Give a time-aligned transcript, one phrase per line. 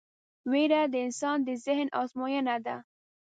[0.51, 2.77] وېره د انسان د ذهن ازموینه ده.